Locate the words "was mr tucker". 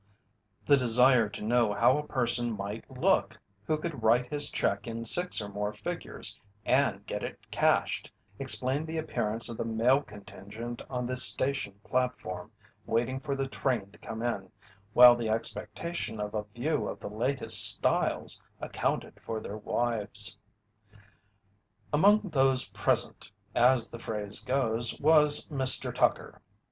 24.99-26.41